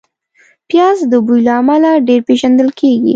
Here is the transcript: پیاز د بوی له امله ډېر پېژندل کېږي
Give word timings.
پیاز 0.69 0.97
د 1.11 1.13
بوی 1.25 1.39
له 1.47 1.53
امله 1.61 1.89
ډېر 2.07 2.19
پېژندل 2.27 2.69
کېږي 2.79 3.09